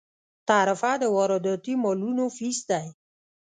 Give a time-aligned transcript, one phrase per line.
[0.49, 2.87] تعرفه د وارداتي مالونو فیس دی.